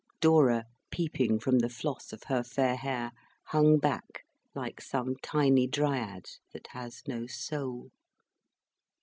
[0.19, 3.11] Dora, peeping from the floss of her fair hair,
[3.49, 7.91] hung back like some tiny Dryad, that has no soul.